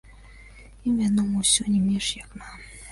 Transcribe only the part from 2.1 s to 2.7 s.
як нам.